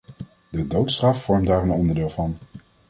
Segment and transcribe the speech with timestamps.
[0.49, 2.37] De doodstraf vormt daar een onderdeel van.